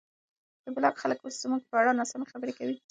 د 0.63 0.65
بلاک 0.75 0.95
خلک 1.01 1.19
اوس 1.21 1.35
زموږ 1.43 1.61
په 1.69 1.75
اړه 1.81 1.97
ناسمې 1.99 2.25
خبرې 2.31 2.53
کوي. 2.59 2.75